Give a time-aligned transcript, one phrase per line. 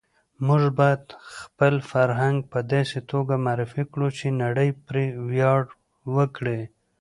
[0.47, 1.03] موږ باید
[1.37, 5.61] خپل فرهنګ په داسې توګه معرفي کړو چې نړۍ پرې ویاړ
[6.15, 6.61] وکړي.